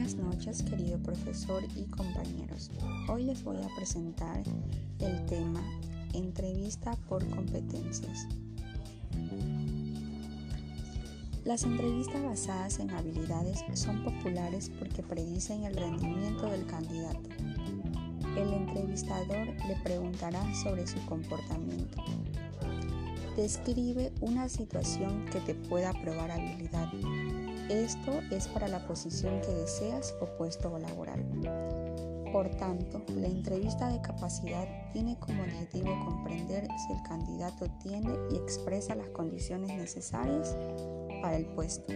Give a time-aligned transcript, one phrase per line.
[0.00, 2.70] Buenas noches querido profesor y compañeros.
[3.06, 4.42] Hoy les voy a presentar
[4.98, 5.60] el tema
[6.14, 8.26] entrevista por competencias.
[11.44, 17.28] Las entrevistas basadas en habilidades son populares porque predicen el rendimiento del candidato.
[18.38, 22.02] El entrevistador le preguntará sobre su comportamiento.
[23.36, 26.90] Describe una situación que te pueda probar habilidad
[27.70, 31.24] esto es para la posición que deseas o puesto laboral.
[32.32, 38.36] Por tanto, la entrevista de capacidad tiene como objetivo comprender si el candidato tiene y
[38.36, 40.56] expresa las condiciones necesarias
[41.22, 41.92] para el puesto.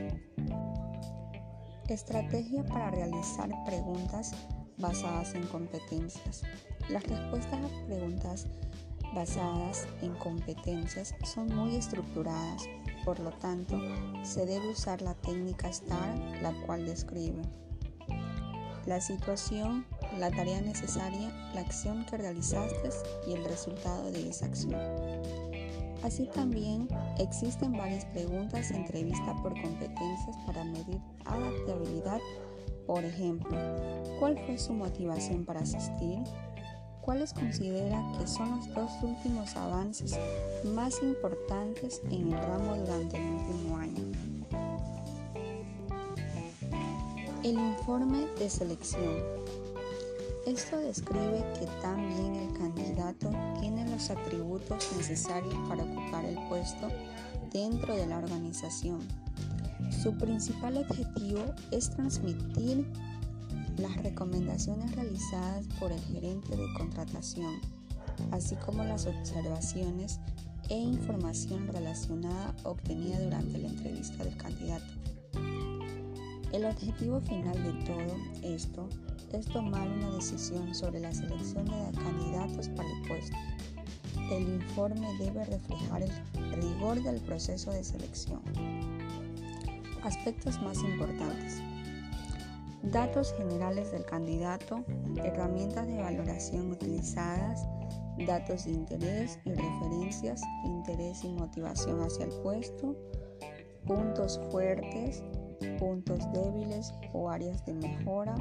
[1.89, 4.33] Estrategia para realizar preguntas
[4.79, 6.43] basadas en competencias.
[6.89, 8.47] Las respuestas a preguntas
[9.15, 12.69] basadas en competencias son muy estructuradas
[13.05, 13.79] por lo tanto,
[14.23, 17.43] se debe usar la técnica STAR, la cual describe
[18.87, 19.87] la situación,
[20.19, 22.91] la tarea necesaria, la acción que realizaste
[23.27, 24.81] y el resultado de esa acción.
[26.03, 26.89] Así también
[27.19, 32.21] existen varias preguntas entrevista por competencias para medir adaptabilidad.
[32.87, 33.57] Por ejemplo,
[34.19, 36.19] ¿cuál fue su motivación para asistir?
[37.05, 40.19] ¿Cuáles considera que son los dos últimos avances
[40.65, 44.03] más importantes en el ramo durante el último año.
[47.43, 49.23] El informe de selección.
[50.47, 56.89] Esto describe que también el candidato tiene los atributos necesarios para ocupar el puesto
[57.53, 59.01] dentro de la organización.
[60.03, 62.87] Su principal objetivo es transmitir
[63.79, 67.61] las recomendaciones realizadas por el gerente de contratación,
[68.31, 70.21] así como las observaciones
[70.71, 74.95] e información relacionada obtenida durante la entrevista del candidato.
[76.53, 78.89] El objetivo final de todo esto
[79.33, 83.37] es tomar una decisión sobre la selección de candidatos para el puesto.
[84.31, 88.41] El informe debe reflejar el rigor del proceso de selección.
[90.05, 91.61] Aspectos más importantes.
[92.91, 94.85] Datos generales del candidato,
[95.17, 97.67] herramientas de valoración utilizadas,
[98.27, 102.95] datos de interés y referencias, interés y motivación hacia el puesto,
[103.87, 105.23] puntos fuertes,
[105.79, 108.35] puntos débiles o áreas de mejora,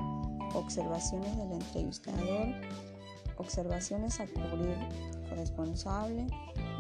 [0.54, 2.48] observaciones del entrevistador,
[3.38, 4.78] observaciones a cubrir,
[5.36, 6.28] responsable,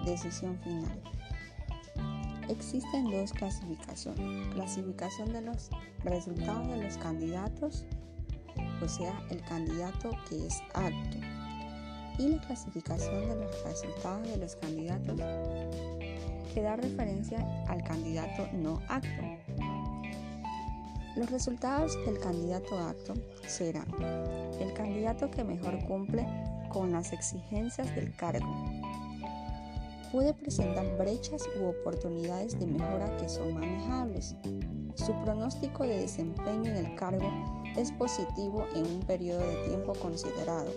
[0.05, 1.01] decisión final.
[2.53, 4.47] Existen dos clasificaciones.
[4.53, 5.71] Clasificación de los
[6.03, 7.83] resultados de los candidatos,
[8.79, 11.17] o sea, el candidato que es apto.
[12.19, 15.19] Y la clasificación de los resultados de los candidatos
[16.53, 19.23] que da referencia al candidato no apto.
[21.15, 23.15] Los resultados del candidato apto
[23.47, 23.87] serán
[24.59, 26.23] el candidato que mejor cumple
[26.69, 28.47] con las exigencias del cargo,
[30.13, 34.35] puede presentar brechas u oportunidades de mejora que son manejables.
[34.93, 37.27] Su pronóstico de desempeño en el cargo
[37.75, 40.71] es positivo en un periodo de tiempo considerado.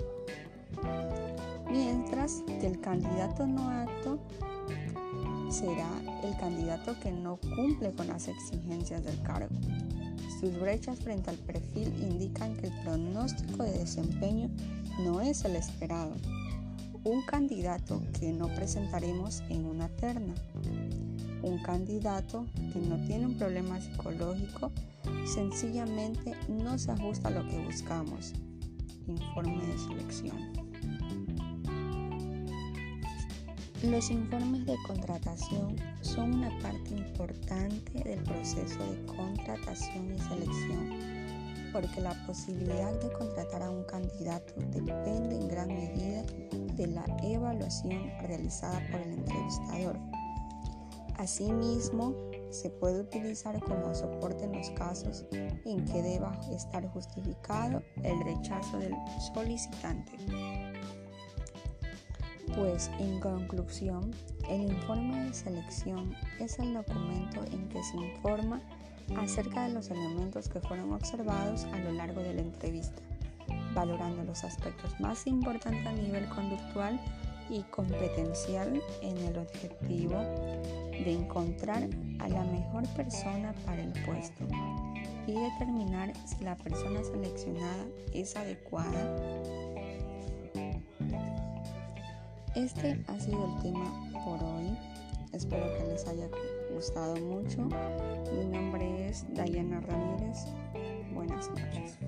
[1.70, 4.18] Mientras que el candidato no apto
[5.50, 5.90] será
[6.24, 9.54] el candidato que no cumple con las exigencias del cargo.
[10.40, 14.48] Sus brechas frente al perfil indican que el pronóstico de desempeño
[15.04, 16.14] no es el esperado
[17.06, 20.34] un candidato que no presentaremos en una terna,
[21.40, 24.72] un candidato que no tiene un problema psicológico,
[25.24, 28.32] sencillamente no se ajusta a lo que buscamos.
[29.06, 30.36] Informe de selección.
[33.84, 41.25] Los informes de contratación son una parte importante del proceso de contratación y selección
[41.76, 46.22] porque la posibilidad de contratar a un candidato depende en gran medida
[46.72, 49.98] de la evaluación realizada por el entrevistador.
[51.18, 52.14] Asimismo,
[52.48, 55.26] se puede utilizar como soporte en los casos
[55.66, 58.94] en que deba estar justificado el rechazo del
[59.34, 60.12] solicitante.
[62.54, 64.14] Pues en conclusión,
[64.48, 68.62] el informe de selección es el documento en que se informa
[69.16, 73.02] acerca de los elementos que fueron observados a lo largo de la entrevista
[73.76, 76.98] valorando los aspectos más importantes a nivel conductual
[77.48, 80.18] y competencial en el objetivo
[80.90, 81.88] de encontrar
[82.18, 84.44] a la mejor persona para el puesto
[85.26, 89.16] y determinar si la persona seleccionada es adecuada.
[92.54, 94.76] Este ha sido el tema por hoy.
[95.32, 96.28] Espero que les haya
[96.72, 97.68] gustado mucho.
[98.32, 98.75] Mi nombre
[99.06, 100.46] ustedes Dayana Ramírez.
[101.14, 101.98] Buenas noches.